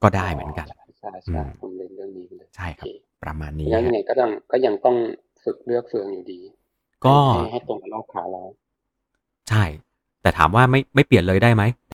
[0.03, 4.97] ก็ได้เหมือนกันใช่ใช่อืใช่มผมเรียนเรื่องนี้ไปเลยใช่ครับโอเประมาณเพนี้ราะงั้นยังฮะไงก็ต้องก็ยังต้อง
[5.43, 6.41] ฝึกเลือกเฟืองอยู่ดี
[7.05, 8.43] ก็ให้ให้ตรงกับรอบขาเรา
[9.49, 9.63] ใช่
[10.21, 11.63] แต่ถามว่าไม่ไม่เปลี่ยนเลยได้ไหม